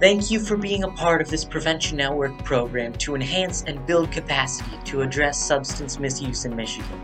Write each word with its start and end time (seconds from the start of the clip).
Thank 0.00 0.30
you 0.30 0.40
for 0.40 0.56
being 0.56 0.84
a 0.84 0.88
part 0.88 1.20
of 1.20 1.28
this 1.28 1.44
Prevention 1.44 1.98
Network 1.98 2.42
program 2.42 2.94
to 2.94 3.14
enhance 3.14 3.64
and 3.64 3.84
build 3.84 4.10
capacity 4.10 4.78
to 4.86 5.02
address 5.02 5.36
substance 5.36 5.98
misuse 5.98 6.46
in 6.46 6.56
Michigan. 6.56 6.98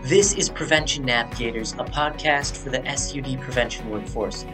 This 0.00 0.32
is 0.32 0.48
Prevention 0.48 1.04
Navigators, 1.04 1.74
a 1.74 1.84
podcast 1.84 2.56
for 2.56 2.70
the 2.70 2.82
SUD 2.96 3.38
prevention 3.38 3.90
workforce. 3.90 4.46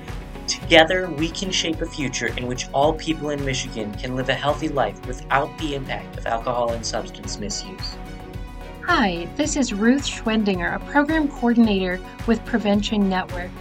Together, 0.48 1.08
we 1.08 1.28
can 1.28 1.52
shape 1.52 1.80
a 1.80 1.86
future 1.86 2.36
in 2.36 2.48
which 2.48 2.68
all 2.72 2.94
people 2.94 3.30
in 3.30 3.44
Michigan 3.44 3.94
can 3.94 4.16
live 4.16 4.28
a 4.28 4.34
healthy 4.34 4.68
life 4.68 5.06
without 5.06 5.56
the 5.58 5.76
impact 5.76 6.18
of 6.18 6.26
alcohol 6.26 6.72
and 6.72 6.84
substance 6.84 7.38
misuse. 7.38 7.96
Hi, 8.86 9.28
this 9.36 9.54
is 9.54 9.72
Ruth 9.72 10.04
Schwendinger, 10.04 10.74
a 10.74 10.80
program 10.90 11.28
coordinator 11.28 12.00
with 12.26 12.44
Prevention 12.44 13.08
Network, 13.08 13.52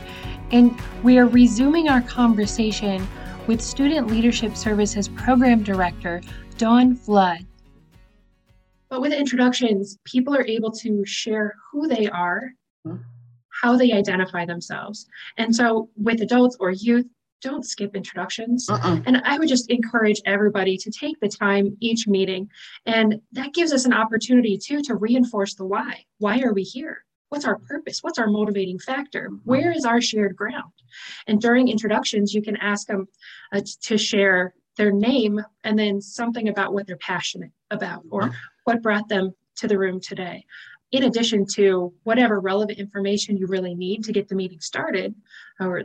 and 0.49 0.75
we 1.04 1.20
are 1.20 1.27
resuming 1.27 1.88
our 1.88 2.02
conversation 2.02 3.07
with 3.47 3.61
Student 3.61 4.07
Leadership 4.07 4.55
Services 4.55 5.07
Program 5.07 5.63
Director 5.63 6.21
Dawn 6.57 6.95
Flood. 6.95 7.45
But 8.89 9.01
with 9.01 9.13
introductions, 9.13 9.97
people 10.03 10.35
are 10.35 10.45
able 10.45 10.71
to 10.71 11.05
share 11.05 11.55
who 11.71 11.87
they 11.87 12.07
are, 12.07 12.51
mm-hmm. 12.85 13.01
how 13.61 13.77
they 13.77 13.91
identify 13.93 14.45
themselves. 14.45 15.07
And 15.37 15.55
so 15.55 15.89
with 15.95 16.21
adults 16.21 16.57
or 16.59 16.71
youth, 16.71 17.05
don't 17.41 17.65
skip 17.65 17.95
introductions. 17.95 18.67
Uh-uh. 18.70 18.99
And 19.05 19.21
I 19.23 19.37
would 19.37 19.48
just 19.48 19.70
encourage 19.70 20.21
everybody 20.25 20.75
to 20.77 20.91
take 20.91 21.20
the 21.20 21.29
time 21.29 21.77
each 21.79 22.07
meeting. 22.07 22.49
And 22.85 23.21
that 23.31 23.53
gives 23.53 23.71
us 23.71 23.85
an 23.85 23.93
opportunity 23.93 24.57
too 24.57 24.81
to 24.84 24.95
reinforce 24.95 25.53
the 25.53 25.65
why. 25.65 26.03
Why 26.17 26.41
are 26.41 26.53
we 26.53 26.63
here? 26.63 27.05
What's 27.30 27.45
our 27.45 27.58
purpose? 27.58 27.99
What's 28.02 28.20
our 28.20 28.27
motivating 28.27 28.80
factor? 28.80 29.30
Where 29.44 29.72
is 29.72 29.85
our 29.85 29.99
shared 30.02 30.35
ground? 30.35 30.72
And 31.27 31.41
during 31.41 31.68
introductions, 31.68 32.34
you 32.34 32.41
can 32.41 32.55
ask 32.58 32.88
them 32.88 33.08
uh, 33.51 33.62
to 33.84 33.98
share 33.98 34.54
their 34.77 34.91
name 34.91 35.41
and 35.63 35.77
then 35.77 36.01
something 36.01 36.48
about 36.48 36.74
what 36.74 36.88
they're 36.88 36.98
passionate 36.98 37.51
about 37.71 38.04
or 38.10 38.32
what 38.63 38.82
brought 38.82 39.10
them 39.10 39.34
to 39.57 39.68
the 39.68 39.77
room 39.77 39.99
today. 39.99 40.46
In 40.91 41.04
addition 41.04 41.46
to 41.55 41.93
whatever 42.04 42.40
relevant 42.40 42.79
information 42.79 43.38
you 43.38 43.48
really 43.48 43.76
need 43.76 44.04
to 44.05 44.13
get 44.13 44.29
the 44.29 44.35
meeting 44.35 44.62
started 44.62 45.13
or, 45.60 45.84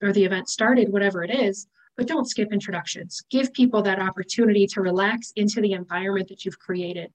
or 0.00 0.12
the 0.12 0.24
event 0.24 0.48
started, 0.48 0.90
whatever 0.90 1.22
it 1.22 1.30
is, 1.30 1.66
but 1.98 2.06
don't 2.06 2.28
skip 2.28 2.52
introductions. 2.52 3.22
Give 3.28 3.52
people 3.52 3.82
that 3.82 3.98
opportunity 3.98 4.66
to 4.68 4.80
relax 4.80 5.32
into 5.36 5.60
the 5.60 5.72
environment 5.72 6.28
that 6.28 6.44
you've 6.44 6.58
created. 6.58 7.12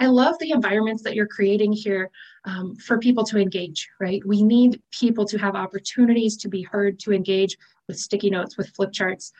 I 0.00 0.06
love 0.06 0.36
the 0.38 0.52
environments 0.52 1.02
that 1.02 1.14
you're 1.14 1.26
creating 1.26 1.72
here 1.72 2.10
um, 2.44 2.76
for 2.76 2.98
people 2.98 3.24
to 3.24 3.38
engage, 3.38 3.88
right? 4.00 4.24
We 4.24 4.42
need 4.42 4.80
people 4.92 5.24
to 5.26 5.38
have 5.38 5.56
opportunities 5.56 6.36
to 6.38 6.48
be 6.48 6.62
heard, 6.62 7.00
to 7.00 7.12
engage 7.12 7.56
with 7.88 7.98
sticky 7.98 8.30
notes, 8.30 8.56
with 8.56 8.68
flip 8.70 8.92
charts. 8.92 9.32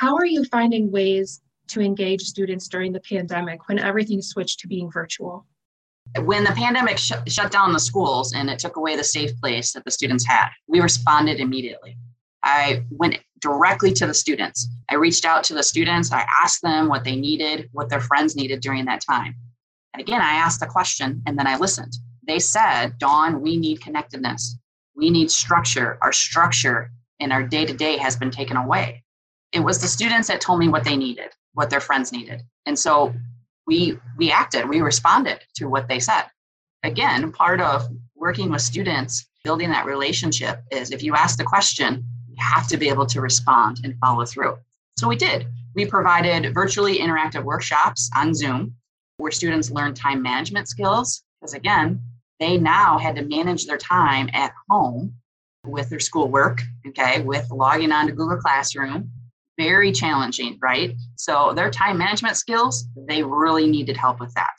How 0.00 0.16
are 0.16 0.24
you 0.24 0.44
finding 0.44 0.90
ways 0.90 1.42
to 1.68 1.80
engage 1.80 2.22
students 2.22 2.68
during 2.68 2.92
the 2.92 3.00
pandemic 3.00 3.68
when 3.68 3.78
everything 3.78 4.22
switched 4.22 4.60
to 4.60 4.68
being 4.68 4.90
virtual? 4.90 5.46
When 6.22 6.44
the 6.44 6.52
pandemic 6.52 6.98
sh- 6.98 7.12
shut 7.28 7.50
down 7.50 7.72
the 7.72 7.80
schools 7.80 8.34
and 8.34 8.50
it 8.50 8.58
took 8.58 8.76
away 8.76 8.96
the 8.96 9.04
safe 9.04 9.38
place 9.40 9.72
that 9.72 9.84
the 9.84 9.90
students 9.90 10.26
had, 10.26 10.48
we 10.66 10.80
responded 10.80 11.40
immediately. 11.40 11.96
I 12.42 12.84
went 12.90 13.18
directly 13.40 13.92
to 13.94 14.06
the 14.06 14.14
students. 14.14 14.68
I 14.90 14.96
reached 14.96 15.24
out 15.24 15.44
to 15.44 15.54
the 15.54 15.62
students. 15.62 16.12
I 16.12 16.26
asked 16.42 16.62
them 16.62 16.88
what 16.88 17.04
they 17.04 17.16
needed, 17.16 17.68
what 17.72 17.88
their 17.88 18.00
friends 18.00 18.36
needed 18.36 18.60
during 18.60 18.84
that 18.84 19.02
time. 19.02 19.34
And 19.94 20.00
again, 20.00 20.20
I 20.20 20.34
asked 20.34 20.58
the 20.58 20.66
question 20.66 21.22
and 21.24 21.38
then 21.38 21.46
I 21.46 21.56
listened. 21.56 21.96
They 22.26 22.40
said, 22.40 22.98
Dawn, 22.98 23.40
we 23.40 23.56
need 23.56 23.80
connectedness. 23.80 24.58
We 24.96 25.08
need 25.08 25.30
structure. 25.30 25.98
Our 26.02 26.12
structure 26.12 26.90
in 27.20 27.30
our 27.30 27.44
day 27.44 27.64
to 27.64 27.72
day 27.72 27.96
has 27.98 28.16
been 28.16 28.32
taken 28.32 28.56
away. 28.56 29.04
It 29.52 29.60
was 29.60 29.78
the 29.78 29.86
students 29.86 30.26
that 30.28 30.40
told 30.40 30.58
me 30.58 30.68
what 30.68 30.82
they 30.82 30.96
needed, 30.96 31.30
what 31.52 31.70
their 31.70 31.80
friends 31.80 32.10
needed. 32.10 32.42
And 32.66 32.76
so 32.76 33.14
we 33.68 33.96
we 34.16 34.32
acted, 34.32 34.68
we 34.68 34.80
responded 34.80 35.40
to 35.56 35.66
what 35.66 35.86
they 35.86 36.00
said. 36.00 36.24
Again, 36.82 37.30
part 37.30 37.60
of 37.60 37.86
working 38.16 38.50
with 38.50 38.62
students, 38.62 39.26
building 39.44 39.70
that 39.70 39.86
relationship 39.86 40.60
is 40.72 40.90
if 40.90 41.04
you 41.04 41.14
ask 41.14 41.38
the 41.38 41.44
question, 41.44 42.04
you 42.28 42.36
have 42.40 42.66
to 42.66 42.76
be 42.76 42.88
able 42.88 43.06
to 43.06 43.20
respond 43.20 43.80
and 43.84 43.96
follow 44.00 44.24
through. 44.24 44.56
So 44.98 45.06
we 45.06 45.16
did. 45.16 45.46
We 45.74 45.86
provided 45.86 46.52
virtually 46.52 46.98
interactive 46.98 47.44
workshops 47.44 48.10
on 48.16 48.34
Zoom 48.34 48.74
where 49.18 49.32
students 49.32 49.70
learn 49.70 49.94
time 49.94 50.22
management 50.22 50.68
skills 50.68 51.22
because 51.44 51.54
again, 51.54 52.02
they 52.40 52.56
now 52.56 52.98
had 52.98 53.16
to 53.16 53.22
manage 53.22 53.66
their 53.66 53.76
time 53.76 54.30
at 54.32 54.52
home 54.70 55.14
with 55.66 55.90
their 55.90 56.00
schoolwork, 56.00 56.62
okay, 56.86 57.20
with 57.20 57.50
logging 57.50 57.92
on 57.92 58.06
to 58.06 58.12
Google 58.12 58.38
Classroom. 58.38 59.10
Very 59.58 59.92
challenging, 59.92 60.58
right? 60.60 60.94
So 61.16 61.52
their 61.54 61.70
time 61.70 61.98
management 61.98 62.36
skills, 62.36 62.86
they 62.96 63.22
really 63.22 63.66
needed 63.66 63.96
help 63.96 64.20
with 64.20 64.32
that. 64.34 64.54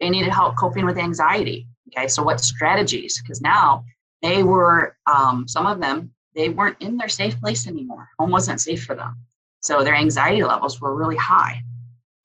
They 0.00 0.10
needed 0.10 0.32
help 0.32 0.56
coping 0.56 0.86
with 0.86 0.96
anxiety. 0.96 1.66
Okay, 1.88 2.08
so 2.08 2.22
what 2.22 2.40
strategies? 2.40 3.20
Because 3.20 3.40
now 3.40 3.84
they 4.22 4.42
were, 4.42 4.96
um, 5.06 5.46
some 5.48 5.66
of 5.66 5.80
them, 5.80 6.12
they 6.34 6.48
weren't 6.48 6.80
in 6.80 6.96
their 6.96 7.08
safe 7.08 7.38
place 7.40 7.66
anymore. 7.66 8.08
Home 8.18 8.30
wasn't 8.30 8.60
safe 8.60 8.84
for 8.84 8.94
them. 8.94 9.16
So 9.60 9.82
their 9.84 9.94
anxiety 9.94 10.44
levels 10.44 10.80
were 10.80 10.94
really 10.94 11.16
high. 11.16 11.62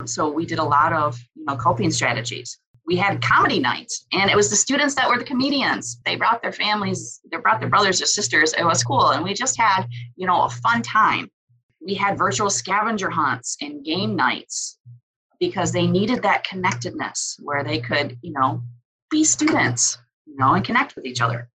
So 0.05 0.29
we 0.29 0.45
did 0.45 0.59
a 0.59 0.63
lot 0.63 0.93
of, 0.93 1.19
you 1.35 1.45
know, 1.45 1.55
coping 1.55 1.91
strategies. 1.91 2.59
We 2.85 2.95
had 2.95 3.21
comedy 3.21 3.59
nights 3.59 4.05
and 4.13 4.29
it 4.29 4.35
was 4.35 4.49
the 4.49 4.55
students 4.55 4.95
that 4.95 5.09
were 5.09 5.17
the 5.17 5.25
comedians. 5.25 5.99
They 6.05 6.15
brought 6.15 6.41
their 6.41 6.53
families 6.53 7.19
they 7.29 7.37
brought 7.37 7.59
their 7.59 7.69
brothers 7.69 8.01
or 8.01 8.05
sisters. 8.05 8.53
It 8.53 8.63
was 8.63 8.83
cool 8.83 9.09
and 9.09 9.23
we 9.23 9.33
just 9.33 9.59
had 9.59 9.87
you 10.15 10.27
know 10.27 10.43
a 10.43 10.49
fun 10.49 10.83
time. 10.83 11.29
We 11.81 11.95
had 11.95 12.17
virtual 12.17 12.49
scavenger 12.49 13.09
hunts 13.09 13.57
and 13.61 13.83
game 13.83 14.15
nights 14.15 14.79
because 15.39 15.71
they 15.71 15.87
needed 15.87 16.23
that 16.23 16.45
connectedness 16.45 17.37
where 17.43 17.63
they 17.63 17.79
could 17.79 18.17
you 18.21 18.31
know 18.31 18.61
be 19.09 19.23
students 19.23 19.97
you 20.25 20.37
know 20.37 20.53
and 20.53 20.63
connect 20.63 20.95
with 20.95 21.05
each 21.05 21.21
other. 21.21 21.49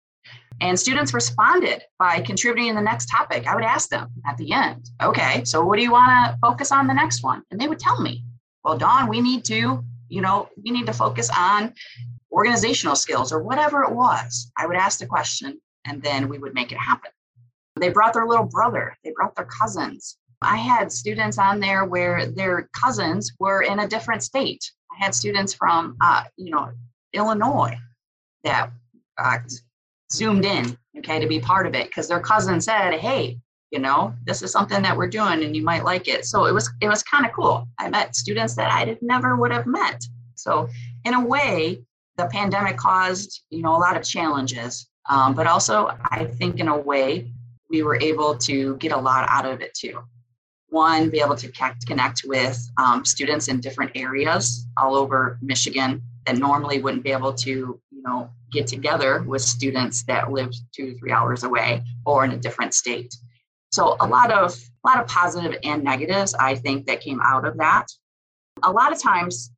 And 0.60 0.78
students 0.78 1.14
responded 1.14 1.82
by 1.98 2.20
contributing 2.20 2.74
the 2.74 2.82
next 2.82 3.06
topic. 3.06 3.46
I 3.46 3.54
would 3.54 3.64
ask 3.64 3.88
them 3.88 4.10
at 4.26 4.36
the 4.36 4.52
end 4.52 4.90
okay 5.02 5.44
so 5.44 5.64
what 5.64 5.76
do 5.76 5.82
you 5.82 5.92
want 5.92 6.10
to 6.10 6.38
focus 6.42 6.72
on 6.72 6.88
the 6.88 6.94
next 6.94 7.22
one? 7.22 7.42
And 7.50 7.58
they 7.58 7.68
would 7.68 7.78
tell 7.78 7.98
me 8.02 8.22
well 8.64 8.78
Dawn, 8.78 9.08
we 9.08 9.20
need 9.20 9.44
to 9.46 9.84
you 10.12 10.20
know, 10.20 10.50
we 10.62 10.70
need 10.70 10.86
to 10.86 10.92
focus 10.92 11.30
on 11.36 11.72
organizational 12.30 12.96
skills 12.96 13.32
or 13.32 13.42
whatever 13.42 13.82
it 13.82 13.92
was. 13.92 14.52
I 14.58 14.66
would 14.66 14.76
ask 14.76 14.98
the 14.98 15.06
question 15.06 15.58
and 15.86 16.02
then 16.02 16.28
we 16.28 16.38
would 16.38 16.52
make 16.52 16.70
it 16.70 16.78
happen. 16.78 17.10
They 17.76 17.88
brought 17.88 18.12
their 18.12 18.26
little 18.26 18.44
brother, 18.44 18.94
they 19.02 19.12
brought 19.16 19.34
their 19.34 19.46
cousins. 19.46 20.18
I 20.42 20.58
had 20.58 20.92
students 20.92 21.38
on 21.38 21.60
there 21.60 21.86
where 21.86 22.26
their 22.26 22.68
cousins 22.78 23.32
were 23.38 23.62
in 23.62 23.78
a 23.78 23.88
different 23.88 24.22
state. 24.22 24.70
I 24.92 25.02
had 25.02 25.14
students 25.14 25.54
from, 25.54 25.96
uh, 26.02 26.24
you 26.36 26.50
know, 26.50 26.72
Illinois 27.14 27.78
that 28.44 28.70
uh, 29.16 29.38
zoomed 30.12 30.44
in, 30.44 30.76
okay, 30.98 31.20
to 31.20 31.26
be 31.26 31.40
part 31.40 31.66
of 31.66 31.74
it 31.74 31.86
because 31.86 32.08
their 32.08 32.20
cousin 32.20 32.60
said, 32.60 32.94
"Hey, 32.94 33.38
you 33.72 33.80
know? 33.80 34.14
This 34.24 34.42
is 34.42 34.52
something 34.52 34.82
that 34.82 34.96
we're 34.96 35.08
doing 35.08 35.42
and 35.42 35.56
you 35.56 35.64
might 35.64 35.84
like 35.84 36.06
it. 36.06 36.24
So 36.26 36.44
it 36.44 36.52
was 36.52 36.70
it 36.80 36.88
was 36.88 37.02
kind 37.02 37.26
of 37.26 37.32
cool. 37.32 37.66
I 37.78 37.88
met 37.88 38.14
students 38.14 38.54
that 38.56 38.70
i 38.70 38.96
never 39.00 39.34
would 39.34 39.50
have 39.50 39.66
met. 39.66 40.04
So 40.36 40.68
in 41.04 41.14
a 41.14 41.24
way 41.24 41.82
the 42.16 42.26
pandemic 42.26 42.76
caused 42.76 43.42
you 43.50 43.62
know 43.62 43.76
a 43.76 43.78
lot 43.78 43.96
of 43.96 44.02
challenges 44.02 44.88
um, 45.08 45.34
but 45.34 45.46
also 45.46 45.90
i 46.10 46.24
think 46.24 46.60
in 46.60 46.68
a 46.68 46.76
way 46.76 47.30
we 47.70 47.82
were 47.82 47.98
able 48.00 48.36
to 48.36 48.76
get 48.76 48.92
a 48.92 48.96
lot 48.96 49.26
out 49.30 49.46
of 49.46 49.62
it 49.62 49.72
too. 49.72 49.98
One 50.68 51.08
be 51.08 51.20
able 51.20 51.36
to 51.36 51.50
connect 51.86 52.22
with 52.26 52.58
um, 52.76 53.04
students 53.04 53.48
in 53.48 53.60
different 53.60 53.92
areas 53.94 54.66
all 54.80 54.94
over 54.94 55.38
michigan 55.42 56.02
that 56.26 56.36
normally 56.36 56.80
wouldn't 56.80 57.02
be 57.02 57.12
able 57.12 57.34
to 57.34 57.80
you 57.90 58.02
know 58.02 58.30
get 58.52 58.66
together 58.66 59.22
with 59.22 59.42
students 59.42 60.02
that 60.04 60.30
lived 60.30 60.56
two 60.74 60.92
to 60.92 60.98
three 60.98 61.12
hours 61.12 61.44
away 61.44 61.82
or 62.04 62.24
in 62.24 62.32
a 62.32 62.36
different 62.36 62.74
state 62.74 63.14
so 63.72 63.96
a 64.00 64.06
lot 64.06 64.30
of 64.30 64.54
a 64.84 64.88
lot 64.88 65.00
of 65.00 65.06
positive 65.08 65.58
and 65.64 65.82
negatives 65.82 66.34
I 66.34 66.54
think 66.54 66.86
that 66.86 67.00
came 67.00 67.20
out 67.20 67.46
of 67.46 67.56
that. 67.58 67.86
A 68.62 68.70
lot 68.70 68.92
of 68.92 69.00
times 69.00 69.50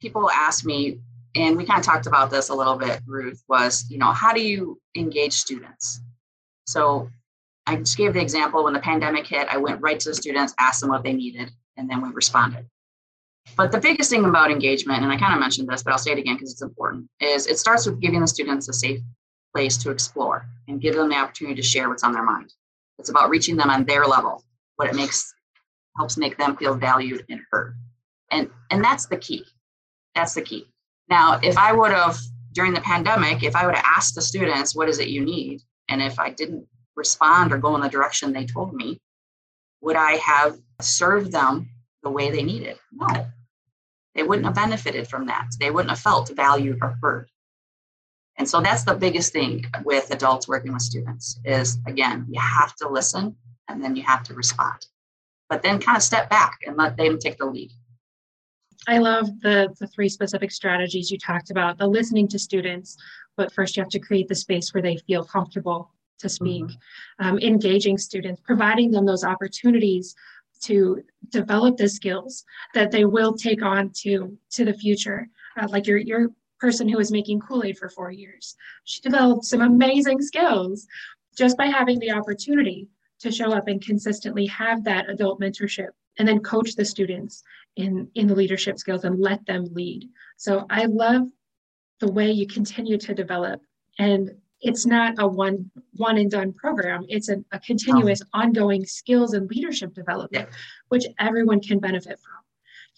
people 0.00 0.30
ask 0.30 0.64
me 0.64 1.00
and 1.34 1.56
we 1.56 1.64
kind 1.64 1.78
of 1.78 1.86
talked 1.86 2.06
about 2.06 2.30
this 2.30 2.48
a 2.48 2.54
little 2.54 2.76
bit 2.76 3.00
Ruth 3.06 3.42
was, 3.48 3.86
you 3.88 3.98
know, 3.98 4.12
how 4.12 4.32
do 4.32 4.42
you 4.42 4.80
engage 4.96 5.32
students? 5.32 6.00
So 6.66 7.08
I 7.66 7.76
just 7.76 7.96
gave 7.96 8.14
the 8.14 8.20
example 8.20 8.64
when 8.64 8.72
the 8.72 8.80
pandemic 8.80 9.26
hit, 9.26 9.46
I 9.48 9.56
went 9.56 9.80
right 9.80 9.98
to 10.00 10.08
the 10.08 10.14
students, 10.14 10.54
asked 10.58 10.80
them 10.80 10.90
what 10.90 11.04
they 11.04 11.12
needed, 11.12 11.52
and 11.76 11.88
then 11.88 12.00
we 12.00 12.10
responded. 12.10 12.66
But 13.56 13.72
the 13.72 13.78
biggest 13.78 14.10
thing 14.10 14.24
about 14.24 14.50
engagement, 14.50 15.02
and 15.02 15.12
I 15.12 15.16
kind 15.16 15.34
of 15.34 15.40
mentioned 15.40 15.68
this, 15.68 15.82
but 15.82 15.92
I'll 15.92 15.98
say 15.98 16.12
it 16.12 16.18
again 16.18 16.34
because 16.34 16.52
it's 16.52 16.62
important, 16.62 17.08
is 17.20 17.46
it 17.46 17.58
starts 17.58 17.86
with 17.86 18.00
giving 18.00 18.20
the 18.20 18.26
students 18.26 18.68
a 18.68 18.72
safe 18.72 19.00
place 19.54 19.76
to 19.78 19.90
explore 19.90 20.46
and 20.68 20.80
give 20.80 20.94
them 20.94 21.08
the 21.08 21.16
opportunity 21.16 21.56
to 21.56 21.66
share 21.66 21.88
what's 21.88 22.04
on 22.04 22.12
their 22.12 22.22
mind. 22.22 22.52
It's 23.00 23.10
about 23.10 23.30
reaching 23.30 23.56
them 23.56 23.70
on 23.70 23.84
their 23.84 24.06
level, 24.06 24.44
what 24.76 24.88
it 24.88 24.94
makes 24.94 25.34
helps 25.96 26.16
make 26.16 26.36
them 26.36 26.56
feel 26.56 26.74
valued 26.74 27.24
and 27.28 27.40
heard. 27.50 27.76
And 28.30 28.50
and 28.70 28.84
that's 28.84 29.06
the 29.06 29.16
key. 29.16 29.44
That's 30.14 30.34
the 30.34 30.42
key. 30.42 30.66
Now, 31.08 31.40
if 31.42 31.56
I 31.58 31.72
would 31.72 31.90
have 31.90 32.18
during 32.52 32.74
the 32.74 32.80
pandemic, 32.80 33.42
if 33.42 33.56
I 33.56 33.66
would 33.66 33.74
have 33.74 33.84
asked 33.86 34.14
the 34.14 34.22
students, 34.22 34.76
what 34.76 34.88
is 34.88 34.98
it 34.98 35.08
you 35.08 35.24
need? 35.24 35.62
And 35.88 36.00
if 36.02 36.18
I 36.18 36.30
didn't 36.30 36.66
respond 36.94 37.52
or 37.52 37.58
go 37.58 37.74
in 37.74 37.80
the 37.80 37.88
direction 37.88 38.32
they 38.32 38.46
told 38.46 38.74
me, 38.74 38.98
Would 39.80 39.96
I 39.96 40.16
have 40.16 40.58
served 40.80 41.32
them 41.32 41.70
the 42.02 42.10
way 42.10 42.30
they 42.30 42.42
needed? 42.42 42.78
No. 42.92 43.26
They 44.14 44.22
wouldn't 44.22 44.46
have 44.46 44.54
benefited 44.54 45.08
from 45.08 45.26
that. 45.26 45.48
They 45.58 45.70
wouldn't 45.70 45.90
have 45.90 46.00
felt 46.00 46.30
valued 46.36 46.78
or 46.82 46.98
heard. 47.02 47.28
And 48.40 48.48
so 48.48 48.62
that's 48.62 48.84
the 48.84 48.94
biggest 48.94 49.34
thing 49.34 49.66
with 49.84 50.10
adults 50.10 50.48
working 50.48 50.72
with 50.72 50.80
students 50.80 51.38
is 51.44 51.76
again, 51.86 52.24
you 52.30 52.40
have 52.40 52.74
to 52.76 52.88
listen 52.88 53.36
and 53.68 53.84
then 53.84 53.94
you 53.94 54.02
have 54.04 54.22
to 54.24 54.34
respond. 54.34 54.86
But 55.50 55.62
then 55.62 55.78
kind 55.78 55.98
of 55.98 56.02
step 56.02 56.30
back 56.30 56.60
and 56.66 56.74
let 56.74 56.96
them 56.96 57.18
take 57.18 57.36
the 57.36 57.44
lead. 57.44 57.70
I 58.88 58.96
love 58.96 59.26
the, 59.42 59.68
the 59.78 59.86
three 59.88 60.08
specific 60.08 60.52
strategies 60.52 61.10
you 61.10 61.18
talked 61.18 61.50
about 61.50 61.76
the 61.76 61.86
listening 61.86 62.28
to 62.28 62.38
students, 62.38 62.96
but 63.36 63.52
first 63.52 63.76
you 63.76 63.82
have 63.82 63.90
to 63.90 63.98
create 63.98 64.26
the 64.26 64.34
space 64.34 64.72
where 64.72 64.82
they 64.82 64.96
feel 65.06 65.22
comfortable 65.22 65.92
to 66.20 66.30
speak, 66.30 66.64
mm-hmm. 66.64 67.26
um, 67.26 67.38
engaging 67.40 67.98
students, 67.98 68.40
providing 68.42 68.90
them 68.90 69.04
those 69.04 69.22
opportunities 69.22 70.14
to 70.62 71.02
develop 71.28 71.76
the 71.76 71.90
skills 71.90 72.46
that 72.72 72.90
they 72.90 73.04
will 73.04 73.34
take 73.34 73.62
on 73.62 73.90
to 73.96 74.38
to 74.52 74.64
the 74.64 74.72
future. 74.72 75.28
Uh, 75.60 75.68
like 75.68 75.86
your 75.86 75.98
your 75.98 76.28
person 76.60 76.88
who 76.88 76.98
was 76.98 77.10
making 77.10 77.40
Kool 77.40 77.64
Aid 77.64 77.78
for 77.78 77.88
four 77.88 78.10
years, 78.10 78.56
she 78.84 79.00
developed 79.00 79.44
some 79.44 79.62
amazing 79.62 80.20
skills 80.20 80.86
just 81.36 81.56
by 81.56 81.66
having 81.66 81.98
the 81.98 82.12
opportunity 82.12 82.88
to 83.20 83.30
show 83.30 83.52
up 83.52 83.68
and 83.68 83.84
consistently 83.84 84.46
have 84.46 84.84
that 84.84 85.08
adult 85.08 85.40
mentorship 85.40 85.88
and 86.18 86.26
then 86.26 86.40
coach 86.40 86.74
the 86.74 86.84
students 86.84 87.42
in 87.76 88.08
in 88.14 88.26
the 88.26 88.34
leadership 88.34 88.78
skills 88.78 89.04
and 89.04 89.20
let 89.20 89.44
them 89.46 89.64
lead 89.72 90.08
so 90.36 90.66
i 90.70 90.84
love 90.86 91.22
the 92.00 92.10
way 92.10 92.30
you 92.30 92.46
continue 92.46 92.98
to 92.98 93.14
develop 93.14 93.60
and 93.98 94.30
it's 94.60 94.84
not 94.86 95.14
a 95.18 95.26
one 95.26 95.70
one 95.96 96.18
and 96.18 96.30
done 96.30 96.52
program 96.52 97.04
it's 97.08 97.28
a, 97.28 97.36
a 97.52 97.60
continuous 97.60 98.20
oh. 98.22 98.40
ongoing 98.40 98.84
skills 98.84 99.34
and 99.34 99.48
leadership 99.50 99.94
development 99.94 100.48
yeah. 100.50 100.56
which 100.88 101.04
everyone 101.18 101.60
can 101.60 101.78
benefit 101.78 102.18
from 102.18 102.42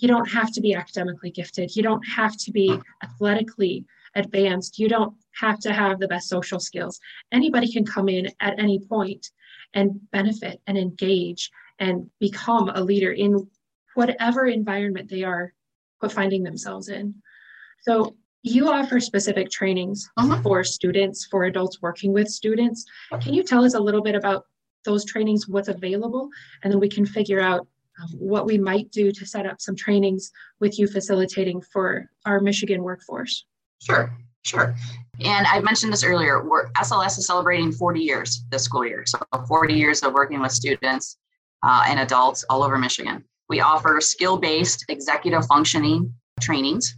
you 0.03 0.09
don't 0.09 0.31
have 0.31 0.53
to 0.53 0.61
be 0.61 0.75
academically 0.75 1.31
gifted 1.31 1.75
you 1.75 1.83
don't 1.83 2.03
have 2.03 2.37
to 2.37 2.51
be 2.51 2.79
athletically 3.03 3.85
advanced 4.15 4.79
you 4.79 4.89
don't 4.89 5.15
have 5.41 5.59
to 5.59 5.73
have 5.73 5.99
the 5.99 6.09
best 6.09 6.29
social 6.29 6.61
skills 6.61 7.01
anybody 7.33 7.71
can 7.73 7.85
come 7.85 8.09
in 8.09 8.29
at 8.41 8.59
any 8.59 8.79
point 8.79 9.31
and 9.75 9.99
benefit 10.11 10.61
and 10.67 10.77
engage 10.77 11.51
and 11.79 12.09
become 12.21 12.69
a 12.71 12.81
leader 12.81 13.13
in 13.13 13.47
whatever 13.95 14.47
environment 14.47 15.09
they 15.09 15.23
are 15.23 15.53
finding 16.11 16.43
themselves 16.43 16.89
in. 16.89 17.15
So 17.83 18.17
you 18.43 18.71
offer 18.71 18.99
specific 19.01 19.51
trainings 19.51 20.09
uh-huh. 20.17 20.43
for 20.43 20.65
students, 20.65 21.27
for 21.27 21.45
adults 21.45 21.81
working 21.81 22.13
with 22.13 22.29
students. 22.29 22.85
Can 23.21 23.35
you 23.35 23.43
tell 23.43 23.65
us 23.65 23.75
a 23.75 23.81
little 23.81 24.03
bit 24.03 24.15
about 24.15 24.47
those 24.85 25.05
trainings, 25.05 25.49
what's 25.49 25.69
available, 25.69 26.29
and 26.63 26.73
then 26.73 26.81
we 26.81 26.89
can 26.89 27.07
figure 27.07 27.41
out 27.41 27.67
what 28.19 28.47
we 28.47 28.59
might 28.59 28.91
do 28.91 29.13
to 29.13 29.27
set 29.27 29.47
up 29.47 29.61
some 29.61 29.77
trainings 29.77 30.31
with 30.61 30.79
you 30.79 30.87
facilitating 30.87 31.61
for 31.61 32.11
our 32.27 32.41
Michigan 32.41 32.83
workforce? 32.83 33.45
Sure, 33.81 34.17
sure. 34.45 34.75
And 35.21 35.47
I 35.47 35.61
mentioned 35.61 35.93
this 35.93 36.05
earlier, 36.05 36.43
SLS 36.77 37.19
is 37.19 37.27
celebrating 37.27 37.73
40 37.73 38.01
years 38.01 38.45
this 38.51 38.65
school 38.65 38.87
year. 38.87 39.05
So 39.07 39.19
40 39.47 39.75
years 39.75 40.03
of 40.03 40.13
working 40.15 40.41
with 40.41 40.53
students 40.53 41.19
uh, 41.63 41.85
and 41.87 42.01
adults 42.01 42.45
all 42.51 42.63
over 42.63 42.79
Michigan. 42.79 43.25
We 43.49 43.61
offer 43.61 44.01
skill 44.01 44.39
based 44.39 44.85
executive 44.89 45.47
functioning 45.47 46.15
trainings 46.41 46.97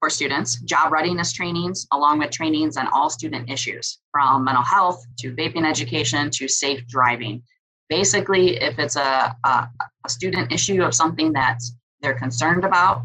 for 0.00 0.10
students, 0.10 0.60
job 0.60 0.92
readiness 0.92 1.32
trainings, 1.32 1.86
along 1.92 2.18
with 2.18 2.30
trainings 2.30 2.76
on 2.76 2.86
all 2.88 3.10
student 3.10 3.50
issues 3.50 3.98
from 4.12 4.44
mental 4.44 4.62
health 4.62 5.04
to 5.18 5.32
vaping 5.32 5.68
education 5.68 6.30
to 6.30 6.46
safe 6.46 6.86
driving. 6.86 7.42
Basically, 7.88 8.56
if 8.56 8.78
it's 8.78 8.96
a, 8.96 9.34
a, 9.44 9.68
a 10.04 10.08
student 10.08 10.52
issue 10.52 10.82
of 10.82 10.94
something 10.94 11.32
that 11.32 11.60
they're 12.00 12.18
concerned 12.18 12.64
about, 12.64 13.02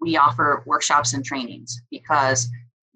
we 0.00 0.16
offer 0.16 0.62
workshops 0.66 1.12
and 1.12 1.24
trainings 1.24 1.80
because 1.90 2.48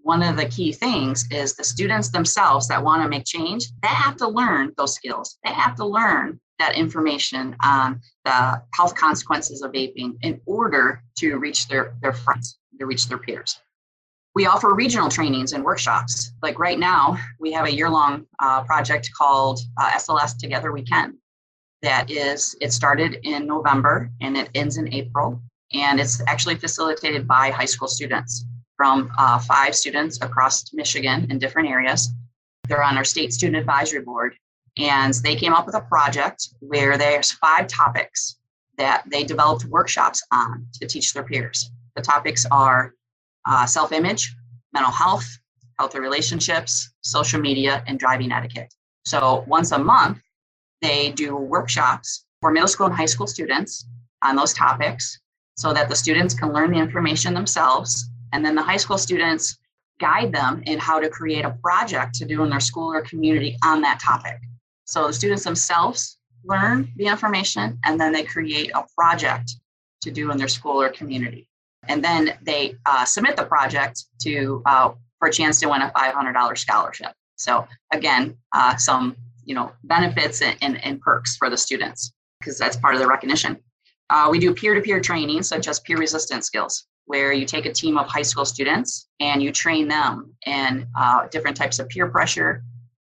one 0.02 0.22
of 0.22 0.36
the 0.36 0.46
key 0.46 0.72
things 0.72 1.26
is 1.30 1.54
the 1.54 1.64
students 1.64 2.10
themselves 2.10 2.68
that 2.68 2.82
want 2.82 3.02
to 3.02 3.08
make 3.08 3.24
change, 3.24 3.66
they 3.82 3.88
have 3.88 4.16
to 4.16 4.28
learn 4.28 4.72
those 4.76 4.94
skills. 4.94 5.36
They 5.44 5.52
have 5.52 5.74
to 5.76 5.84
learn 5.84 6.40
that 6.58 6.76
information 6.76 7.56
on 7.62 8.00
the 8.24 8.62
health 8.74 8.94
consequences 8.94 9.62
of 9.62 9.72
vaping 9.72 10.16
in 10.22 10.40
order 10.46 11.02
to 11.18 11.36
reach 11.36 11.68
their, 11.68 11.94
their 12.00 12.12
friends, 12.12 12.58
to 12.78 12.86
reach 12.86 13.06
their 13.08 13.18
peers. 13.18 13.60
We 14.34 14.46
offer 14.46 14.74
regional 14.74 15.08
trainings 15.08 15.52
and 15.52 15.64
workshops. 15.64 16.32
Like 16.42 16.58
right 16.58 16.78
now, 16.78 17.18
we 17.40 17.52
have 17.52 17.66
a 17.66 17.72
year 17.72 17.90
long 17.90 18.26
uh, 18.40 18.62
project 18.64 19.10
called 19.16 19.60
uh, 19.80 19.90
SLS 19.92 20.38
Together 20.38 20.72
We 20.72 20.82
Can. 20.82 21.18
That 21.82 22.10
is, 22.10 22.56
it 22.60 22.72
started 22.72 23.18
in 23.22 23.46
November 23.46 24.10
and 24.20 24.36
it 24.36 24.50
ends 24.54 24.76
in 24.76 24.92
April. 24.92 25.40
And 25.72 26.00
it's 26.00 26.22
actually 26.26 26.56
facilitated 26.56 27.26
by 27.26 27.50
high 27.50 27.64
school 27.64 27.88
students 27.88 28.44
from 28.76 29.10
uh, 29.18 29.38
five 29.40 29.74
students 29.74 30.20
across 30.22 30.72
Michigan 30.72 31.26
in 31.30 31.38
different 31.38 31.68
areas. 31.68 32.10
They're 32.68 32.82
on 32.82 32.96
our 32.96 33.04
state 33.04 33.32
student 33.32 33.56
advisory 33.56 34.00
board 34.00 34.36
and 34.78 35.14
they 35.24 35.34
came 35.34 35.52
up 35.52 35.66
with 35.66 35.74
a 35.74 35.80
project 35.80 36.48
where 36.60 36.96
there's 36.96 37.32
five 37.32 37.66
topics 37.66 38.36
that 38.76 39.02
they 39.10 39.24
developed 39.24 39.64
workshops 39.64 40.22
on 40.32 40.66
to 40.74 40.86
teach 40.86 41.12
their 41.12 41.24
peers. 41.24 41.70
The 41.96 42.02
topics 42.02 42.46
are 42.50 42.94
uh, 43.48 43.66
self 43.66 43.92
image, 43.92 44.34
mental 44.72 44.92
health, 44.92 45.26
healthy 45.78 46.00
relationships, 46.00 46.90
social 47.00 47.40
media, 47.40 47.82
and 47.86 47.98
driving 47.98 48.32
etiquette. 48.32 48.72
So 49.04 49.44
once 49.46 49.72
a 49.72 49.78
month, 49.78 50.18
they 50.82 51.10
do 51.12 51.36
workshops 51.36 52.26
for 52.40 52.50
middle 52.52 52.68
school 52.68 52.86
and 52.86 52.94
high 52.94 53.06
school 53.06 53.26
students 53.26 53.86
on 54.22 54.36
those 54.36 54.52
topics 54.52 55.18
so 55.56 55.72
that 55.72 55.88
the 55.88 55.96
students 55.96 56.34
can 56.34 56.52
learn 56.52 56.70
the 56.70 56.78
information 56.78 57.34
themselves. 57.34 58.08
And 58.32 58.44
then 58.44 58.54
the 58.54 58.62
high 58.62 58.76
school 58.76 58.98
students 58.98 59.58
guide 59.98 60.32
them 60.32 60.62
in 60.66 60.78
how 60.78 61.00
to 61.00 61.08
create 61.08 61.44
a 61.44 61.56
project 61.62 62.14
to 62.16 62.24
do 62.24 62.42
in 62.44 62.50
their 62.50 62.60
school 62.60 62.92
or 62.92 63.02
community 63.02 63.56
on 63.64 63.80
that 63.82 63.98
topic. 64.00 64.38
So 64.84 65.06
the 65.06 65.12
students 65.12 65.44
themselves 65.44 66.18
learn 66.44 66.92
the 66.96 67.06
information 67.06 67.78
and 67.84 68.00
then 68.00 68.12
they 68.12 68.22
create 68.22 68.70
a 68.74 68.86
project 68.96 69.50
to 70.02 70.10
do 70.10 70.30
in 70.30 70.38
their 70.38 70.48
school 70.48 70.80
or 70.80 70.88
community. 70.90 71.48
And 71.86 72.02
then 72.02 72.38
they 72.42 72.74
uh, 72.86 73.04
submit 73.04 73.36
the 73.36 73.44
project 73.44 74.04
to 74.22 74.62
uh, 74.66 74.90
for 75.18 75.28
a 75.28 75.32
chance 75.32 75.60
to 75.60 75.68
win 75.68 75.82
a 75.82 75.90
$500 75.90 76.58
scholarship. 76.58 77.12
So 77.36 77.66
again, 77.92 78.36
uh, 78.52 78.76
some 78.76 79.16
you 79.44 79.54
know 79.54 79.72
benefits 79.84 80.42
and, 80.42 80.56
and, 80.60 80.84
and, 80.84 81.00
perks 81.00 81.36
for 81.36 81.48
the 81.48 81.56
students 81.56 82.12
because 82.38 82.58
that's 82.58 82.76
part 82.76 82.94
of 82.94 83.00
the 83.00 83.06
recognition. 83.06 83.58
Uh, 84.10 84.28
we 84.30 84.38
do 84.38 84.54
peer-to-peer 84.54 85.00
training 85.00 85.42
such 85.42 85.68
as 85.68 85.80
peer 85.80 85.96
resistance 85.96 86.46
skills, 86.46 86.86
where 87.06 87.32
you 87.32 87.46
take 87.46 87.66
a 87.66 87.72
team 87.72 87.96
of 87.98 88.06
high 88.06 88.22
school 88.22 88.44
students 88.44 89.08
and 89.20 89.42
you 89.42 89.50
train 89.52 89.88
them 89.88 90.32
in 90.46 90.86
uh, 90.96 91.26
different 91.28 91.56
types 91.56 91.78
of 91.78 91.88
peer 91.88 92.08
pressure 92.08 92.62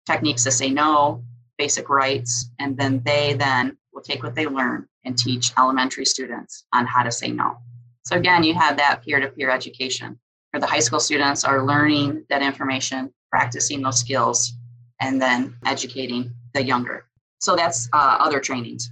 techniques 0.06 0.44
to 0.44 0.52
say 0.52 0.70
no, 0.70 1.24
basic 1.58 1.90
rights, 1.90 2.50
and 2.60 2.78
then 2.78 3.02
they 3.06 3.34
then 3.34 3.78
will 3.94 4.02
take 4.02 4.24
what 4.24 4.36
they 4.36 4.48
learn 4.48 4.88
and 5.06 5.18
teach 5.18 5.52
elementary 5.58 6.06
students 6.06 6.66
on 6.74 6.86
how 6.86 7.04
to 7.04 7.12
say 7.12 7.30
no. 7.32 7.58
So 8.04 8.16
again, 8.16 8.44
you 8.44 8.54
have 8.56 8.78
that 8.78 9.04
peer-to-peer 9.04 9.50
education 9.50 10.20
where 10.52 10.62
the 10.62 10.68
high 10.68 10.80
school 10.80 11.00
students 11.00 11.44
are 11.44 11.66
learning 11.66 12.26
that 12.30 12.42
information, 12.42 13.14
practicing 13.30 13.82
those 13.82 14.00
skills, 14.00 14.54
and 15.00 15.22
then 15.22 15.56
educating 15.66 16.32
the 16.54 16.64
younger. 16.64 17.06
So 17.40 17.56
that's 17.56 17.90
uh, 17.94 18.18
other 18.20 18.40
trainings. 18.40 18.92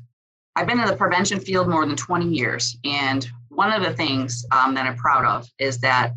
I've 0.55 0.67
been 0.67 0.79
in 0.79 0.87
the 0.87 0.95
prevention 0.95 1.39
field 1.39 1.69
more 1.69 1.85
than 1.85 1.95
20 1.95 2.27
years, 2.27 2.77
and 2.83 3.27
one 3.49 3.71
of 3.71 3.83
the 3.83 3.93
things 3.93 4.45
um, 4.51 4.73
that 4.75 4.85
I'm 4.85 4.95
proud 4.95 5.25
of 5.25 5.49
is 5.59 5.79
that, 5.79 6.13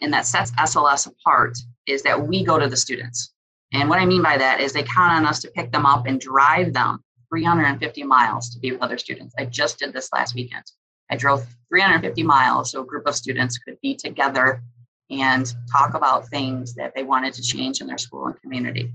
and 0.00 0.12
that 0.12 0.26
sets 0.26 0.50
SLS 0.52 1.06
apart, 1.06 1.56
is 1.86 2.02
that 2.02 2.26
we 2.26 2.44
go 2.44 2.58
to 2.58 2.68
the 2.68 2.76
students. 2.76 3.32
And 3.72 3.88
what 3.88 3.98
I 3.98 4.06
mean 4.06 4.22
by 4.22 4.38
that 4.38 4.60
is 4.60 4.72
they 4.72 4.84
count 4.84 5.12
on 5.12 5.26
us 5.26 5.40
to 5.42 5.50
pick 5.50 5.72
them 5.72 5.86
up 5.86 6.06
and 6.06 6.20
drive 6.20 6.72
them 6.72 7.02
350 7.30 8.04
miles 8.04 8.50
to 8.50 8.60
be 8.60 8.72
with 8.72 8.82
other 8.82 8.98
students. 8.98 9.34
I 9.38 9.46
just 9.46 9.78
did 9.78 9.92
this 9.92 10.10
last 10.12 10.34
weekend. 10.34 10.64
I 11.10 11.16
drove 11.16 11.46
350 11.68 12.22
miles 12.22 12.70
so 12.70 12.82
a 12.82 12.86
group 12.86 13.06
of 13.06 13.14
students 13.14 13.58
could 13.58 13.80
be 13.82 13.94
together 13.94 14.62
and 15.10 15.52
talk 15.70 15.94
about 15.94 16.28
things 16.28 16.74
that 16.74 16.94
they 16.94 17.02
wanted 17.02 17.34
to 17.34 17.42
change 17.42 17.80
in 17.80 17.86
their 17.86 17.98
school 17.98 18.26
and 18.26 18.40
community. 18.40 18.92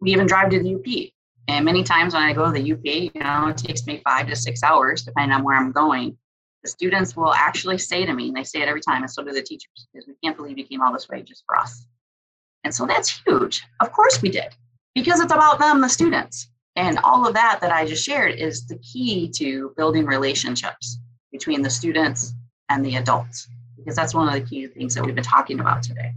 We 0.00 0.12
even 0.12 0.26
drive 0.26 0.50
to 0.50 0.62
the 0.62 0.74
UP. 0.74 1.12
And 1.48 1.64
many 1.64 1.82
times 1.82 2.14
when 2.14 2.22
I 2.22 2.32
go 2.32 2.46
to 2.46 2.52
the 2.52 2.72
UP, 2.72 2.84
you 2.84 3.20
know, 3.20 3.48
it 3.48 3.56
takes 3.56 3.86
me 3.86 4.00
five 4.04 4.28
to 4.28 4.36
six 4.36 4.62
hours, 4.62 5.02
depending 5.02 5.34
on 5.34 5.44
where 5.44 5.56
I'm 5.56 5.72
going. 5.72 6.16
The 6.62 6.70
students 6.70 7.16
will 7.16 7.34
actually 7.34 7.78
say 7.78 8.06
to 8.06 8.12
me, 8.12 8.28
and 8.28 8.36
they 8.36 8.44
say 8.44 8.62
it 8.62 8.68
every 8.68 8.80
time, 8.80 9.02
and 9.02 9.10
so 9.10 9.22
do 9.22 9.32
the 9.32 9.42
teachers, 9.42 9.86
because 9.92 10.06
we 10.06 10.14
can't 10.22 10.36
believe 10.36 10.56
you 10.56 10.64
came 10.64 10.80
all 10.80 10.92
this 10.92 11.08
way 11.08 11.22
just 11.22 11.44
for 11.46 11.56
us. 11.56 11.86
And 12.64 12.74
so 12.74 12.86
that's 12.86 13.20
huge. 13.26 13.62
Of 13.80 13.92
course 13.92 14.22
we 14.22 14.30
did, 14.30 14.54
because 14.94 15.20
it's 15.20 15.32
about 15.32 15.58
them, 15.58 15.82
the 15.82 15.88
students. 15.88 16.48
And 16.76 16.98
all 17.04 17.26
of 17.26 17.34
that 17.34 17.58
that 17.60 17.70
I 17.70 17.84
just 17.86 18.04
shared 18.04 18.38
is 18.38 18.66
the 18.66 18.78
key 18.78 19.30
to 19.36 19.74
building 19.76 20.06
relationships 20.06 20.98
between 21.34 21.62
the 21.62 21.68
students 21.68 22.32
and 22.70 22.86
the 22.86 22.94
adults, 22.94 23.48
because 23.76 23.96
that's 23.96 24.14
one 24.14 24.28
of 24.28 24.34
the 24.34 24.48
key 24.48 24.68
things 24.68 24.94
that 24.94 25.04
we've 25.04 25.16
been 25.16 25.24
talking 25.24 25.58
about 25.58 25.82
today. 25.82 26.12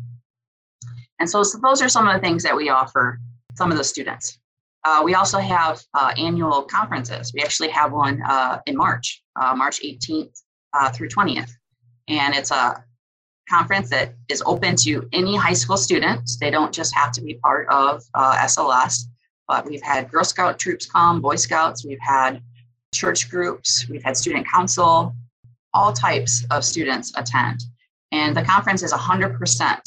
And 1.19 1.27
so, 1.27 1.41
so 1.41 1.57
those 1.57 1.81
are 1.81 1.89
some 1.89 2.07
of 2.07 2.13
the 2.13 2.21
things 2.21 2.43
that 2.43 2.55
we 2.55 2.69
offer 2.69 3.19
some 3.55 3.71
of 3.71 3.79
the 3.79 3.83
students. 3.83 4.37
Uh, 4.83 5.01
we 5.03 5.15
also 5.15 5.39
have 5.39 5.81
uh, 5.95 6.13
annual 6.17 6.61
conferences. 6.61 7.31
We 7.33 7.41
actually 7.41 7.69
have 7.69 7.91
one 7.91 8.21
uh, 8.21 8.59
in 8.67 8.77
March, 8.77 9.23
uh, 9.41 9.55
March 9.55 9.81
18th 9.81 10.39
uh, 10.73 10.91
through 10.91 11.09
20th. 11.09 11.49
And 12.07 12.35
it's 12.35 12.51
a 12.51 12.83
conference 13.49 13.89
that 13.89 14.13
is 14.29 14.43
open 14.45 14.75
to 14.75 15.09
any 15.13 15.35
high 15.35 15.53
school 15.53 15.77
students. 15.77 16.37
They 16.37 16.51
don't 16.51 16.71
just 16.71 16.93
have 16.95 17.11
to 17.13 17.21
be 17.21 17.33
part 17.35 17.67
of 17.69 18.03
SLS, 18.15 19.01
but 19.47 19.65
we've 19.65 19.81
had 19.81 20.11
Girl 20.11 20.23
Scout 20.23 20.59
troops 20.59 20.85
come, 20.85 21.21
Boy 21.21 21.37
Scouts, 21.37 21.83
we've 21.83 21.97
had 21.99 22.39
church 22.97 23.29
groups, 23.29 23.87
we've 23.89 24.03
had 24.03 24.17
student 24.17 24.47
council, 24.47 25.15
all 25.73 25.93
types 25.93 26.45
of 26.51 26.63
students 26.63 27.13
attend. 27.15 27.61
And 28.11 28.35
the 28.35 28.41
conference 28.41 28.83
is 28.83 28.91
100% 28.91 29.79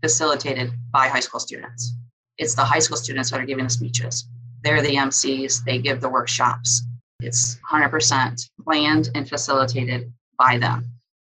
facilitated 0.00 0.72
by 0.92 1.08
high 1.08 1.20
school 1.20 1.40
students. 1.40 1.94
It's 2.38 2.54
the 2.54 2.64
high 2.64 2.78
school 2.78 2.96
students 2.96 3.30
that 3.30 3.40
are 3.40 3.46
giving 3.46 3.64
the 3.64 3.70
speeches. 3.70 4.28
They're 4.62 4.82
the 4.82 4.94
MCs, 4.94 5.64
they 5.64 5.78
give 5.78 6.00
the 6.00 6.08
workshops. 6.08 6.82
It's 7.20 7.58
100% 7.70 8.50
planned 8.64 9.10
and 9.14 9.28
facilitated 9.28 10.12
by 10.38 10.58
them. 10.58 10.86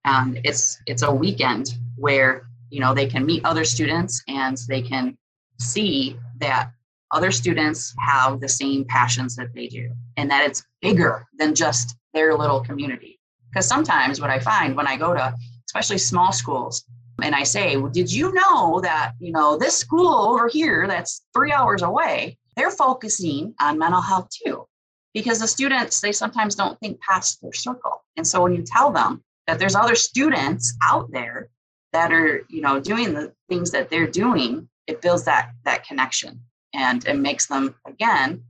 And 0.05 0.41
it's 0.45 0.79
it's 0.87 1.03
a 1.03 1.13
weekend 1.13 1.75
where 1.97 2.47
you 2.71 2.81
know 2.81 2.95
they 2.95 3.07
can 3.07 3.27
meet 3.27 3.45
other 3.45 3.65
students 3.65 4.23
and 4.29 4.57
they 4.69 4.83
can 4.83 5.17
see 5.59 6.17
that 6.39 6.71
other 7.13 7.31
students 7.31 7.95
have 7.99 8.41
the 8.41 8.49
same 8.49 8.85
passions 8.85 9.37
that 9.37 9.53
they 9.55 9.69
do 9.69 9.93
and 10.17 10.31
that 10.31 10.45
it's 10.45 10.65
bigger 10.81 11.27
than 11.39 11.55
just 11.55 11.97
their 12.15 12.37
little 12.37 12.61
community. 12.61 13.21
Because 13.51 13.67
sometimes 13.67 14.21
what 14.21 14.31
i 14.31 14.39
find 14.39 14.77
when 14.77 14.87
i 14.87 14.97
go 14.97 15.15
to 15.15 15.35
especially 15.69 15.99
small 15.99 16.33
schools 16.33 16.85
and 17.23 17.35
i 17.35 17.43
say 17.43 17.77
well, 17.77 17.91
did 17.91 18.13
you 18.13 18.33
know 18.33 18.81
that 18.81 19.13
you 19.19 19.33
know 19.33 19.57
this 19.57 19.77
school 19.77 20.15
over 20.15 20.49
here 20.49 20.87
that's 20.87 21.23
three 21.33 21.53
hours 21.53 21.83
away 21.83 22.37
they're 22.57 22.71
focusing 22.71 23.55
on 23.61 23.79
mental 23.79 24.01
health 24.01 24.29
too? 24.31 24.67
Because 25.15 25.39
the 25.39 25.49
students 25.49 26.01
they 26.01 26.13
sometimes 26.13 26.55
don't 26.55 26.79
think 26.81 27.01
past 27.01 27.41
their 27.43 27.53
circle. 27.53 28.05
And 28.17 28.27
so 28.27 28.43
when 28.43 28.55
you 28.55 28.63
tell 28.63 28.91
them 28.91 29.23
that 29.47 29.59
there's 29.59 29.77
other 29.77 29.95
students 29.95 30.75
out 30.83 31.11
there 31.13 31.51
that 31.93 32.13
are 32.13 32.45
you 32.49 32.61
know 32.61 32.81
doing 32.81 33.15
the 33.15 33.33
things 33.49 33.71
that 33.71 33.91
they're 33.91 34.07
doing 34.07 34.69
it 34.87 35.01
builds 35.01 35.25
that 35.25 35.51
that 35.65 35.87
connection 35.87 36.41
and 36.75 37.07
it 37.07 37.17
makes 37.17 37.47
them 37.47 37.75
again 37.87 38.43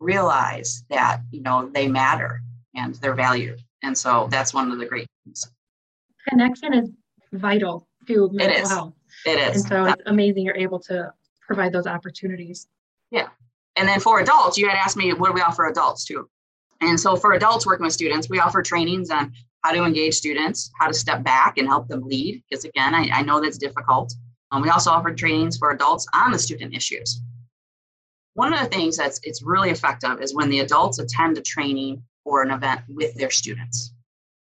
realize 0.00 0.84
that 0.88 1.20
you 1.30 1.42
know 1.42 1.70
they 1.72 1.86
matter 1.86 2.40
and 2.74 2.94
they're 2.96 3.14
valued. 3.14 3.60
And 3.82 3.96
so 3.96 4.28
that's 4.30 4.52
one 4.52 4.70
of 4.70 4.78
the 4.78 4.86
great 4.86 5.06
things. 5.24 5.50
Connection 6.28 6.74
is 6.74 6.90
vital 7.32 7.86
to 8.06 8.30
mental 8.32 8.56
it 8.56 8.62
is. 8.62 8.68
health. 8.68 8.94
It 9.26 9.38
is. 9.38 9.56
And 9.56 9.66
so 9.66 9.84
it's 9.86 10.02
amazing 10.06 10.44
you're 10.44 10.56
able 10.56 10.80
to 10.80 11.12
provide 11.46 11.72
those 11.72 11.86
opportunities. 11.86 12.68
Yeah. 13.10 13.28
And 13.76 13.88
then 13.88 14.00
for 14.00 14.20
adults 14.20 14.58
you 14.58 14.68
had 14.68 14.76
asked 14.76 14.96
me 14.96 15.12
what 15.12 15.28
do 15.28 15.32
we 15.34 15.40
offer 15.40 15.66
adults 15.66 16.04
too? 16.04 16.28
And 16.80 16.98
so 16.98 17.16
for 17.16 17.32
adults 17.34 17.66
working 17.66 17.84
with 17.84 17.92
students 17.92 18.28
we 18.28 18.40
offer 18.40 18.62
trainings 18.62 19.10
on 19.10 19.32
how 19.62 19.72
to 19.72 19.84
engage 19.84 20.14
students 20.14 20.70
how 20.78 20.86
to 20.86 20.94
step 20.94 21.22
back 21.22 21.58
and 21.58 21.68
help 21.68 21.86
them 21.88 22.02
lead 22.02 22.42
because 22.48 22.64
again 22.64 22.94
i, 22.94 23.08
I 23.12 23.22
know 23.22 23.40
that's 23.40 23.58
difficult. 23.58 24.14
Um, 24.52 24.62
we 24.62 24.70
also 24.70 24.90
offer 24.90 25.14
trainings 25.14 25.56
for 25.56 25.70
adults 25.70 26.06
on 26.12 26.32
the 26.32 26.38
student 26.38 26.74
issues 26.74 27.20
one 28.34 28.52
of 28.52 28.60
the 28.60 28.66
things 28.66 28.96
that's 28.96 29.20
it's 29.22 29.42
really 29.42 29.70
effective 29.70 30.20
is 30.20 30.34
when 30.34 30.50
the 30.50 30.60
adults 30.60 30.98
attend 30.98 31.36
a 31.38 31.42
training 31.42 32.02
or 32.24 32.42
an 32.42 32.50
event 32.50 32.82
with 32.88 33.14
their 33.14 33.30
students. 33.30 33.92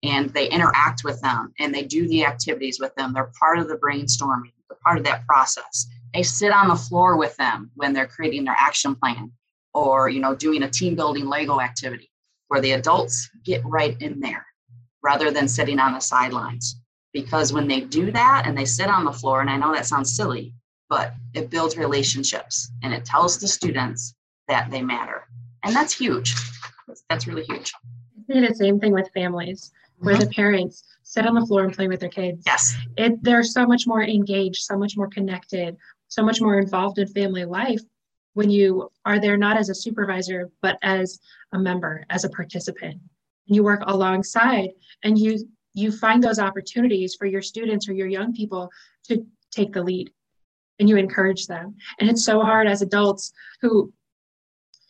And 0.03 0.29
they 0.29 0.49
interact 0.49 1.03
with 1.03 1.19
them 1.21 1.53
and 1.59 1.73
they 1.73 1.83
do 1.83 2.07
the 2.07 2.25
activities 2.25 2.79
with 2.79 2.95
them. 2.95 3.13
They're 3.13 3.31
part 3.39 3.59
of 3.59 3.67
the 3.67 3.75
brainstorming 3.75 4.51
they're 4.69 4.77
part 4.83 4.97
of 4.97 5.03
that 5.05 5.25
process. 5.25 5.87
They 6.13 6.23
sit 6.23 6.51
on 6.51 6.67
the 6.67 6.75
floor 6.75 7.17
with 7.17 7.35
them 7.37 7.71
when 7.75 7.93
they're 7.93 8.07
creating 8.07 8.45
their 8.45 8.55
action 8.57 8.95
plan 8.95 9.31
or 9.73 10.09
you 10.09 10.19
know 10.19 10.35
doing 10.35 10.63
a 10.63 10.69
team 10.69 10.95
building 10.95 11.25
lego 11.25 11.59
activity 11.59 12.11
where 12.47 12.61
the 12.61 12.71
adults 12.71 13.29
get 13.43 13.61
right 13.65 13.99
in 14.01 14.19
there 14.19 14.45
rather 15.03 15.31
than 15.31 15.47
sitting 15.47 15.79
on 15.79 15.93
the 15.93 15.99
sidelines. 15.99 16.79
Because 17.13 17.51
when 17.51 17.67
they 17.67 17.81
do 17.81 18.11
that 18.11 18.43
and 18.45 18.57
they 18.57 18.65
sit 18.65 18.87
on 18.87 19.05
the 19.05 19.11
floor 19.11 19.41
and 19.41 19.49
i 19.49 19.57
know 19.57 19.73
that 19.73 19.85
sounds 19.87 20.15
silly 20.15 20.53
but 20.89 21.13
it 21.33 21.49
builds 21.49 21.77
relationships 21.77 22.71
and 22.83 22.93
it 22.93 23.05
tells 23.05 23.37
the 23.37 23.47
students 23.47 24.15
that 24.47 24.69
they 24.71 24.81
matter. 24.81 25.23
And 25.63 25.75
that's 25.75 25.95
huge. 25.95 26.35
That's, 27.09 27.27
really 27.27 27.43
huge. 27.43 27.71
I 28.33 28.39
the 28.39 28.55
same 28.55 28.79
thing 28.79 28.93
with 28.93 29.11
families 29.13 29.71
where 29.99 30.15
mm-hmm. 30.15 30.23
the 30.23 30.29
parents 30.31 30.83
sit 31.03 31.27
on 31.27 31.35
the 31.35 31.45
floor 31.45 31.63
and 31.63 31.73
play 31.73 31.87
with 31.87 31.99
their 31.99 32.09
kids. 32.09 32.43
Yes. 32.45 32.75
It, 32.97 33.21
they're 33.23 33.43
so 33.43 33.65
much 33.65 33.85
more 33.85 34.03
engaged, 34.03 34.63
so 34.63 34.77
much 34.77 34.97
more 34.97 35.07
connected, 35.07 35.77
so 36.07 36.23
much 36.23 36.41
more 36.41 36.57
involved 36.59 36.97
in 36.97 37.07
family 37.07 37.45
life 37.45 37.81
when 38.33 38.49
you 38.49 38.89
are 39.05 39.19
there 39.19 39.37
not 39.37 39.57
as 39.57 39.69
a 39.69 39.75
supervisor, 39.75 40.49
but 40.61 40.77
as 40.81 41.19
a 41.51 41.59
member, 41.59 42.05
as 42.09 42.23
a 42.23 42.29
participant. 42.29 42.93
And 42.93 43.55
you 43.55 43.63
work 43.63 43.83
alongside 43.85 44.69
and 45.03 45.17
you 45.17 45.47
you 45.75 45.91
find 45.91 46.23
those 46.23 46.39
opportunities 46.39 47.15
for 47.15 47.25
your 47.25 47.43
students 47.43 47.87
or 47.87 47.93
your 47.93 48.07
young 48.07 48.33
people 48.33 48.69
to 49.05 49.25
take 49.51 49.71
the 49.71 49.83
lead 49.83 50.11
and 50.79 50.87
you 50.87 50.97
encourage 50.97 51.47
them. 51.47 51.75
And 51.99 52.09
it's 52.09 52.23
so 52.23 52.41
hard 52.41 52.67
as 52.67 52.81
adults 52.81 53.33
who, 53.61 53.91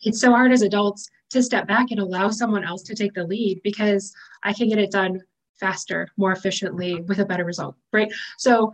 it's 0.02 0.20
so 0.20 0.30
hard 0.30 0.52
as 0.52 0.62
adults 0.62 1.08
to 1.30 1.42
step 1.42 1.66
back 1.66 1.90
and 1.90 2.00
allow 2.00 2.30
someone 2.30 2.64
else 2.64 2.82
to 2.84 2.94
take 2.94 3.14
the 3.14 3.24
lead 3.24 3.60
because 3.62 4.12
I 4.42 4.52
can 4.52 4.68
get 4.68 4.78
it 4.78 4.90
done 4.90 5.20
faster, 5.58 6.08
more 6.16 6.32
efficiently 6.32 7.02
with 7.02 7.18
a 7.18 7.24
better 7.24 7.44
result, 7.44 7.76
right? 7.92 8.10
So, 8.38 8.72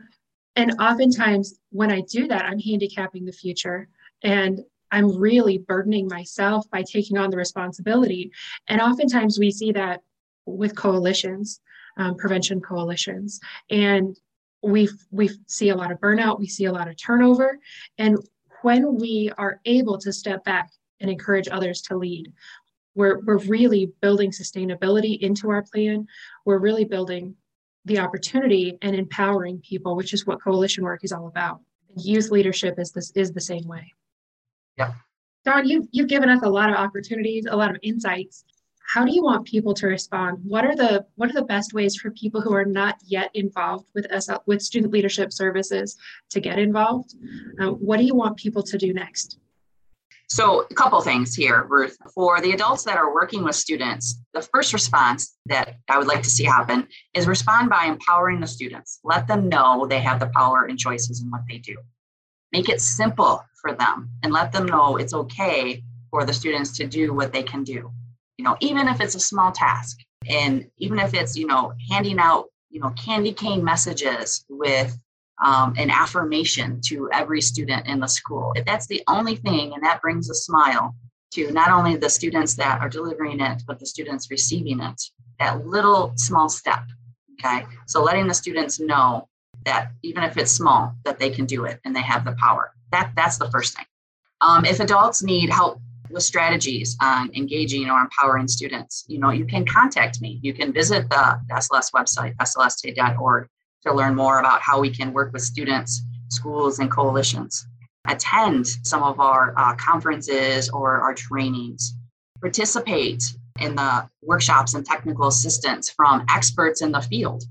and 0.54 0.72
oftentimes 0.80 1.58
when 1.70 1.90
I 1.90 2.02
do 2.02 2.28
that, 2.28 2.44
I'm 2.44 2.58
handicapping 2.58 3.24
the 3.24 3.32
future 3.32 3.88
and 4.22 4.60
I'm 4.90 5.18
really 5.18 5.58
burdening 5.58 6.06
myself 6.08 6.70
by 6.70 6.82
taking 6.82 7.18
on 7.18 7.30
the 7.30 7.36
responsibility. 7.36 8.30
And 8.68 8.80
oftentimes 8.80 9.38
we 9.38 9.50
see 9.50 9.72
that 9.72 10.02
with 10.46 10.76
coalitions, 10.76 11.60
um, 11.98 12.16
prevention 12.16 12.60
coalitions. 12.60 13.40
And 13.68 14.16
we 14.62 14.88
we 15.10 15.30
see 15.46 15.68
a 15.68 15.76
lot 15.76 15.92
of 15.92 16.00
burnout 16.00 16.38
we 16.38 16.48
see 16.48 16.64
a 16.64 16.72
lot 16.72 16.88
of 16.88 16.96
turnover. 16.96 17.58
And 17.98 18.18
when 18.62 18.96
we 18.96 19.30
are 19.38 19.60
able 19.64 19.98
to 19.98 20.12
step 20.12 20.44
back 20.44 20.70
and 21.00 21.10
encourage 21.10 21.48
others 21.48 21.82
to 21.82 21.96
lead 21.96 22.32
we're, 22.96 23.20
we're 23.20 23.38
really 23.38 23.92
building 24.00 24.30
sustainability 24.30 25.20
into 25.20 25.50
our 25.50 25.62
plan. 25.62 26.08
We're 26.44 26.58
really 26.58 26.86
building 26.86 27.36
the 27.84 28.00
opportunity 28.00 28.78
and 28.82 28.96
empowering 28.96 29.60
people 29.60 29.94
which 29.94 30.12
is 30.12 30.26
what 30.26 30.42
coalition 30.42 30.82
work 30.82 31.04
is 31.04 31.12
all 31.12 31.28
about. 31.28 31.60
Youth 31.96 32.30
leadership 32.30 32.80
is 32.80 32.90
this 32.90 33.12
is 33.14 33.32
the 33.32 33.40
same 33.40 33.68
way. 33.68 33.92
Yeah. 34.76 34.94
Dawn 35.44 35.68
you, 35.68 35.86
you've 35.92 36.08
given 36.08 36.28
us 36.28 36.42
a 36.42 36.48
lot 36.48 36.68
of 36.68 36.76
opportunities 36.76 37.46
a 37.48 37.56
lot 37.56 37.70
of 37.70 37.76
insights 37.82 38.44
how 38.86 39.04
do 39.04 39.12
you 39.12 39.22
want 39.22 39.46
people 39.46 39.74
to 39.74 39.86
respond? 39.86 40.38
What 40.44 40.64
are 40.64 40.76
the 40.76 41.06
what 41.16 41.28
are 41.28 41.34
the 41.34 41.42
best 41.42 41.72
ways 41.72 41.96
for 41.96 42.10
people 42.12 42.40
who 42.40 42.54
are 42.54 42.64
not 42.64 42.96
yet 43.04 43.30
involved 43.34 43.86
with 43.94 44.06
SL, 44.22 44.36
with 44.46 44.62
student 44.62 44.92
leadership 44.92 45.32
services 45.32 45.96
to 46.30 46.40
get 46.40 46.58
involved? 46.58 47.14
Uh, 47.60 47.70
what 47.70 47.98
do 47.98 48.04
you 48.04 48.14
want 48.14 48.36
people 48.36 48.62
to 48.62 48.78
do 48.78 48.92
next? 48.92 49.38
So 50.28 50.66
a 50.70 50.74
couple 50.74 51.00
things 51.00 51.34
here 51.34 51.64
ruth. 51.68 51.96
For 52.14 52.40
the 52.40 52.52
adults 52.52 52.84
that 52.84 52.96
are 52.96 53.12
working 53.12 53.42
with 53.42 53.56
students 53.56 54.20
the 54.34 54.42
first 54.42 54.72
response 54.72 55.36
that 55.46 55.76
i 55.88 55.96
would 55.98 56.06
like 56.06 56.22
to 56.22 56.30
see 56.30 56.44
happen 56.44 56.86
is 57.14 57.26
respond 57.26 57.68
by 57.70 57.86
empowering 57.86 58.40
the 58.40 58.46
students. 58.46 59.00
Let 59.02 59.26
them 59.26 59.48
know 59.48 59.86
they 59.86 60.00
have 60.00 60.20
the 60.20 60.30
power 60.34 60.66
and 60.66 60.78
choices 60.78 61.22
in 61.22 61.30
what 61.30 61.42
they 61.48 61.58
do. 61.58 61.76
Make 62.52 62.68
it 62.68 62.80
simple 62.80 63.44
for 63.60 63.72
them 63.72 64.10
and 64.22 64.32
let 64.32 64.52
them 64.52 64.66
know 64.66 64.96
it's 64.96 65.14
okay 65.14 65.82
for 66.10 66.24
the 66.24 66.32
students 66.32 66.70
to 66.76 66.86
do 66.86 67.12
what 67.12 67.32
they 67.32 67.42
can 67.42 67.64
do 67.64 67.92
you 68.38 68.44
know, 68.44 68.56
even 68.60 68.88
if 68.88 69.00
it's 69.00 69.14
a 69.14 69.20
small 69.20 69.52
task 69.52 69.98
and 70.28 70.66
even 70.78 70.98
if 70.98 71.14
it's, 71.14 71.36
you 71.36 71.46
know, 71.46 71.72
handing 71.90 72.18
out, 72.18 72.46
you 72.70 72.80
know, 72.80 72.90
candy 72.90 73.32
cane 73.32 73.64
messages 73.64 74.44
with 74.48 74.96
um, 75.44 75.74
an 75.76 75.90
affirmation 75.90 76.80
to 76.86 77.10
every 77.12 77.40
student 77.40 77.86
in 77.86 78.00
the 78.00 78.06
school. 78.06 78.52
If 78.56 78.64
that's 78.64 78.86
the 78.86 79.02
only 79.08 79.36
thing 79.36 79.74
and 79.74 79.82
that 79.82 80.00
brings 80.00 80.30
a 80.30 80.34
smile 80.34 80.94
to 81.32 81.50
not 81.52 81.70
only 81.70 81.96
the 81.96 82.08
students 82.08 82.54
that 82.54 82.80
are 82.80 82.88
delivering 82.88 83.40
it, 83.40 83.62
but 83.66 83.78
the 83.78 83.86
students 83.86 84.30
receiving 84.30 84.80
it, 84.80 85.02
that 85.38 85.66
little 85.66 86.12
small 86.16 86.48
step. 86.48 86.84
Okay. 87.38 87.66
So 87.86 88.02
letting 88.02 88.26
the 88.26 88.34
students 88.34 88.80
know 88.80 89.28
that 89.64 89.90
even 90.02 90.22
if 90.22 90.36
it's 90.36 90.52
small, 90.52 90.94
that 91.04 91.18
they 91.18 91.30
can 91.30 91.44
do 91.44 91.64
it 91.64 91.80
and 91.84 91.94
they 91.94 92.00
have 92.00 92.24
the 92.24 92.32
power. 92.32 92.72
That 92.92 93.12
that's 93.16 93.36
the 93.36 93.50
first 93.50 93.76
thing. 93.76 93.84
Um, 94.40 94.64
if 94.64 94.80
adults 94.80 95.22
need 95.22 95.50
help 95.50 95.80
with 96.16 96.24
strategies 96.24 96.96
on 97.02 97.30
engaging 97.34 97.90
or 97.90 98.00
empowering 98.00 98.48
students, 98.48 99.04
you 99.06 99.18
know, 99.18 99.30
you 99.30 99.44
can 99.44 99.66
contact 99.66 100.22
me. 100.22 100.40
You 100.42 100.54
can 100.54 100.72
visit 100.72 101.08
the 101.10 101.38
SLS 101.52 101.92
website, 101.92 102.34
slsta.org, 102.36 103.48
to 103.82 103.92
learn 103.92 104.14
more 104.14 104.40
about 104.40 104.62
how 104.62 104.80
we 104.80 104.88
can 104.88 105.12
work 105.12 105.34
with 105.34 105.42
students, 105.42 106.02
schools, 106.30 106.78
and 106.78 106.90
coalitions. 106.90 107.66
Attend 108.08 108.66
some 108.66 109.02
of 109.02 109.20
our 109.20 109.52
uh, 109.58 109.74
conferences 109.76 110.70
or 110.70 111.00
our 111.02 111.12
trainings. 111.12 111.94
Participate 112.40 113.22
in 113.60 113.74
the 113.74 114.08
workshops 114.22 114.72
and 114.72 114.86
technical 114.86 115.28
assistance 115.28 115.90
from 115.90 116.24
experts 116.30 116.80
in 116.80 116.92
the 116.92 117.02
field. 117.02 117.44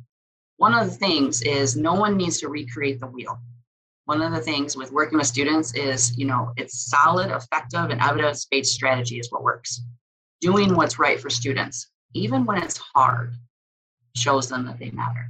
One 0.57 0.73
of 0.73 0.87
the 0.87 0.95
things 0.95 1.43
is 1.43 1.75
no 1.75 1.93
one 1.93 2.17
needs 2.17 2.39
to 2.39 2.49
recreate 2.49 2.99
the 2.99 3.07
wheel. 3.07 3.37
One 4.05 4.21
of 4.21 4.31
the 4.31 4.39
things 4.39 4.77
with 4.77 4.91
working 4.91 5.17
with 5.17 5.27
students 5.27 5.73
is, 5.73 6.17
you 6.17 6.25
know, 6.25 6.53
it's 6.57 6.89
solid, 6.89 7.31
effective, 7.31 7.89
and 7.89 7.99
evidence-based 8.01 8.71
strategy 8.71 9.19
is 9.19 9.31
what 9.31 9.43
works. 9.43 9.81
Doing 10.41 10.75
what's 10.75 10.99
right 10.99 11.19
for 11.19 11.29
students, 11.29 11.89
even 12.13 12.45
when 12.45 12.61
it's 12.61 12.77
hard, 12.77 13.33
shows 14.15 14.47
them 14.47 14.65
that 14.65 14.79
they 14.79 14.91
matter. 14.91 15.29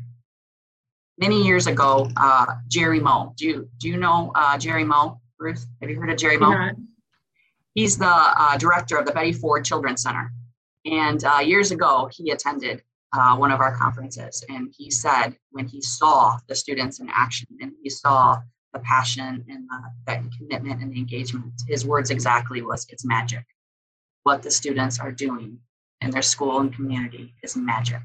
Many 1.17 1.41
years 1.41 1.67
ago, 1.67 2.09
uh, 2.17 2.45
Jerry 2.67 2.99
Moe. 2.99 3.33
Do 3.37 3.45
you 3.45 3.69
do 3.77 3.87
you 3.87 3.95
know 3.95 4.33
uh, 4.35 4.57
Jerry 4.57 4.83
Moe, 4.83 5.21
Ruth? 5.39 5.65
Have 5.79 5.89
you 5.89 5.97
heard 5.97 6.09
of 6.09 6.17
Jerry 6.17 6.37
Moe? 6.37 6.71
He's 7.73 7.97
the 7.97 8.07
uh, 8.07 8.57
director 8.57 8.97
of 8.97 9.05
the 9.05 9.13
Betty 9.13 9.31
Ford 9.31 9.63
Children's 9.63 10.01
Center. 10.01 10.33
And 10.85 11.23
uh, 11.23 11.39
years 11.39 11.71
ago, 11.71 12.09
he 12.11 12.31
attended 12.31 12.83
uh, 13.13 13.37
one 13.37 13.51
of 13.51 13.61
our 13.61 13.75
conferences, 13.75 14.43
and 14.49 14.73
he 14.77 14.91
said 14.91 15.37
when 15.51 15.67
he 15.67 15.81
saw 15.81 16.37
the 16.47 16.55
students 16.55 16.99
in 16.99 17.07
action 17.09 17.47
and 17.61 17.71
he 17.81 17.89
saw 17.89 18.41
the 18.75 18.81
passion 18.81 19.45
and 19.49 19.67
the, 19.69 19.79
that 20.05 20.21
commitment 20.37 20.81
and 20.81 20.91
the 20.91 20.99
engagement. 20.99 21.53
His 21.67 21.85
words 21.85 22.09
exactly 22.11 22.61
was, 22.61 22.85
"It's 22.89 23.05
magic." 23.05 23.45
What 24.23 24.43
the 24.43 24.51
students 24.51 24.99
are 24.99 25.11
doing 25.11 25.59
in 26.01 26.11
their 26.11 26.21
school 26.21 26.59
and 26.59 26.73
community 26.75 27.33
is 27.41 27.55
magic. 27.55 28.01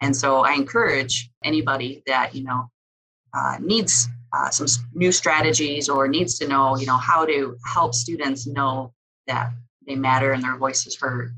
And 0.00 0.14
so 0.14 0.44
I 0.44 0.52
encourage 0.52 1.30
anybody 1.44 2.02
that 2.06 2.34
you 2.34 2.44
know 2.44 2.70
uh, 3.34 3.56
needs 3.60 4.08
uh, 4.32 4.50
some 4.50 4.66
new 4.94 5.12
strategies 5.12 5.88
or 5.88 6.08
needs 6.08 6.38
to 6.38 6.48
know, 6.48 6.76
you 6.76 6.86
know, 6.86 6.96
how 6.96 7.26
to 7.26 7.56
help 7.66 7.94
students 7.94 8.46
know 8.46 8.92
that 9.26 9.52
they 9.86 9.94
matter 9.94 10.32
and 10.32 10.42
their 10.42 10.56
voice 10.56 10.86
is 10.86 10.96
heard. 10.96 11.34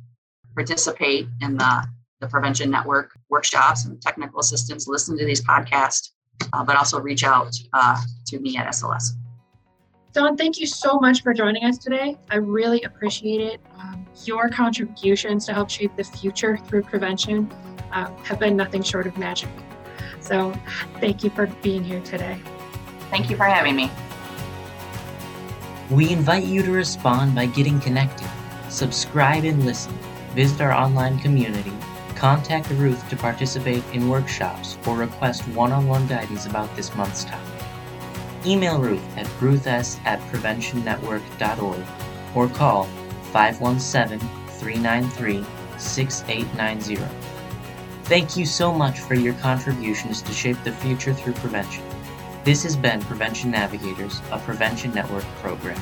Participate 0.54 1.26
in 1.40 1.56
the 1.56 1.84
the 2.20 2.28
Prevention 2.28 2.70
Network 2.70 3.10
workshops 3.28 3.84
and 3.84 4.00
technical 4.00 4.40
assistance. 4.40 4.86
Listen 4.86 5.18
to 5.18 5.24
these 5.24 5.42
podcasts 5.42 6.10
uh, 6.52 6.64
but 6.64 6.76
also 6.76 7.00
reach 7.00 7.24
out 7.24 7.54
uh, 7.72 8.00
to 8.26 8.38
me 8.38 8.56
at 8.56 8.66
SLS. 8.68 9.12
Dawn, 10.12 10.36
thank 10.36 10.60
you 10.60 10.66
so 10.66 11.00
much 11.00 11.22
for 11.22 11.34
joining 11.34 11.64
us 11.64 11.76
today. 11.76 12.16
I 12.30 12.36
really 12.36 12.82
appreciate 12.82 13.40
it. 13.40 13.60
Um, 13.78 14.06
your 14.24 14.48
contributions 14.48 15.44
to 15.46 15.52
help 15.52 15.68
shape 15.68 15.96
the 15.96 16.04
future 16.04 16.56
through 16.56 16.82
prevention 16.82 17.52
uh, 17.92 18.14
have 18.22 18.38
been 18.38 18.56
nothing 18.56 18.82
short 18.82 19.08
of 19.08 19.18
magic. 19.18 19.50
So, 20.20 20.52
thank 21.00 21.24
you 21.24 21.30
for 21.30 21.46
being 21.62 21.82
here 21.82 22.00
today. 22.00 22.40
Thank 23.10 23.28
you 23.28 23.36
for 23.36 23.44
having 23.44 23.76
me. 23.76 23.90
We 25.90 26.10
invite 26.10 26.44
you 26.44 26.62
to 26.62 26.70
respond 26.70 27.34
by 27.34 27.46
getting 27.46 27.80
connected. 27.80 28.28
Subscribe 28.70 29.44
and 29.44 29.64
listen. 29.66 29.92
Visit 30.34 30.60
our 30.60 30.72
online 30.72 31.18
community 31.18 31.72
Contact 32.24 32.70
Ruth 32.70 33.06
to 33.10 33.16
participate 33.16 33.84
in 33.92 34.08
workshops 34.08 34.78
or 34.86 34.96
request 34.96 35.46
one 35.48 35.72
on 35.72 35.86
one 35.86 36.06
guidance 36.06 36.46
about 36.46 36.74
this 36.74 36.94
month's 36.94 37.24
topic. 37.24 37.66
Email 38.46 38.80
Ruth 38.80 39.04
at 39.18 39.28
ruths 39.42 40.00
at 40.06 40.18
preventionnetwork.org 40.32 41.84
or 42.34 42.48
call 42.48 42.84
517 43.30 44.18
393 44.58 45.44
6890. 45.76 47.14
Thank 48.04 48.38
you 48.38 48.46
so 48.46 48.72
much 48.72 49.00
for 49.00 49.12
your 49.12 49.34
contributions 49.34 50.22
to 50.22 50.32
shape 50.32 50.56
the 50.64 50.72
future 50.72 51.12
through 51.12 51.34
prevention. 51.34 51.84
This 52.42 52.62
has 52.62 52.74
been 52.74 53.02
Prevention 53.02 53.50
Navigators, 53.50 54.22
a 54.32 54.38
Prevention 54.38 54.94
Network 54.94 55.24
program. 55.42 55.78